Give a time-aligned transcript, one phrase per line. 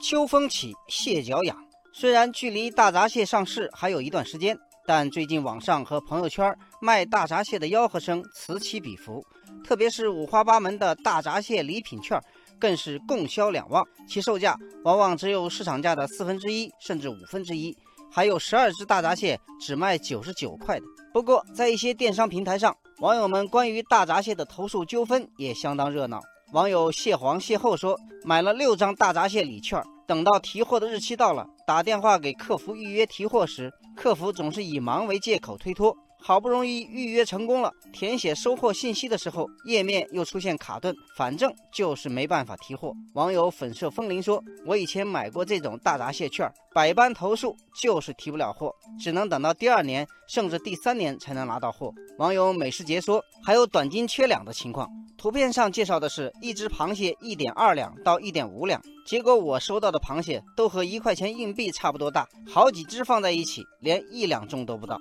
[0.00, 1.54] 秋风起，蟹脚痒。
[1.92, 9.22] 虽然距离大闸蟹上市还有一段时间，但最近网上和朋友圈卖大闸蟹的吆喝声此起彼伏，
[9.62, 12.18] 特别是五花八门的大闸蟹礼品券，
[12.58, 17.76] 更是供销两旺，其售价往往只有市场价的四分之一甚至五分之一。
[18.10, 20.86] 还有十二只大闸蟹只卖九十九块的。
[21.12, 26.20] 不过，在一些电商平台上，网友们关于大闸蟹的投诉纠纷也相当热闹。
[26.52, 35.96] 网友蟹黄蟹后说，买了六张大闸蟹礼券，等到提货的日期到了，打电话给客服预约提货时，客服总是以忙为借口推脱。
[36.22, 42.92] 好不容易预约成功了，填写收货信息的时候，页面又出现卡顿，反正就是没办法提货。
[43.14, 64.98] 网友粉色风铃说：“我以前买过这种大闸蟹券，百般投诉就是提不了货，只能等到第二年甚至第三年才能拿到货。”网友美食节说：“还有短斤缺两的情况，图片上介绍的是一只螃蟹一点二两到一点五两，结果我收到的螃蟹都和一块钱硬币差不多大，好几只放在一起，连一两重都不到。”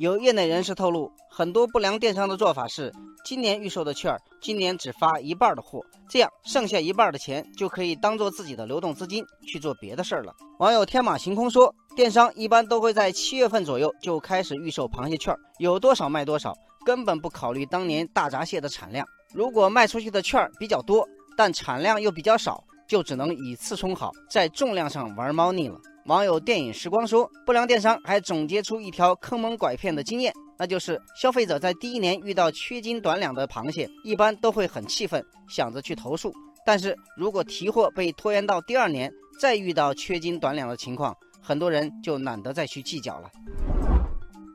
[0.00, 2.90] 有业内人士透露，很多不良电商的做法是，
[3.22, 10.34] 今年预售的券儿，今年只发一半的货，这样剩下一半的钱就可以当做自己的流动资金去做别的事儿了。
[10.58, 16.56] 网友天马行空说，电商一般都会在七月份左右就开始预售螃蟹券儿，有多少卖多少，
[16.86, 19.06] 根本不考虑当年大闸蟹的产量。
[19.34, 21.06] 如果卖出去的券儿比较多，
[21.36, 25.78] 但产量又比较少，就只能以次充好，在重量上玩猫腻了。
[26.06, 36.32] 网友电影时光说，不良电商还总结出一条坑蒙拐骗的经验，那就是消费者在第一年遇到缺斤短两的螃蟹，一般都会很气愤，想着去投诉。
[36.64, 43.30] 但是如果提货被拖延到第二年，再遇到缺斤短两的情况，很多人就懒得再去计较了。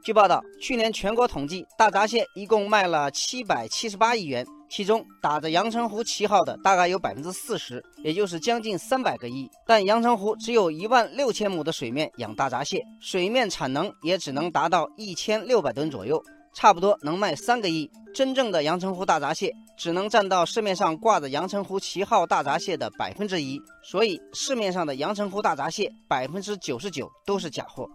[0.03, 4.45] 据报道，去年全国统计，大闸蟹一共卖了七百七十八亿元。
[4.69, 9.49] 其中打着阳澄湖旗号的大概有百分之四十，也就是将近三百个亿。
[9.65, 16.21] 但阳澄湖只有一万六千亩的水面养大闸蟹，水面产能也只能达到一千六百吨左右，
[16.53, 17.89] 差不多能卖三个亿。
[18.13, 27.85] 真正的阳澄湖大闸蟹只能占到市面上挂着阳澄湖旗号大闸蟹的百分之一，所以市面上的阳澄湖大闸蟹百分之九十九都是假货。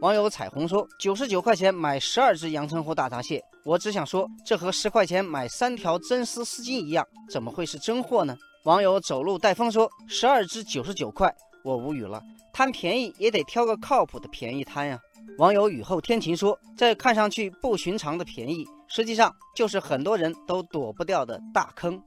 [0.00, 8.36] 网友彩虹说：“九十九块钱买十二只阳澄湖大闸蟹。”我只想说，这和十块钱买三条真丝丝巾一样，怎么会是真货呢？
[8.64, 12.22] 网友走路带风说：“十二只九十九块，我无语了。
[12.52, 14.98] 贪便宜也得挑个靠谱的便宜贪呀。”
[15.38, 22.00] 网友雨后天晴说：“这看上去不寻常的便宜，实际上就是很多人都躲不掉的大坑。”